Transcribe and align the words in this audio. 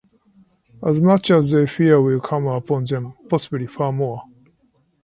As 0.83 0.99
much 0.99 1.29
as 1.29 1.51
they 1.51 1.67
fear 1.67 2.01
will 2.01 2.19
come 2.21 2.47
upon 2.47 2.85
them, 2.85 3.13
possibly 3.29 3.67
far 3.67 3.93
more. 3.93 4.23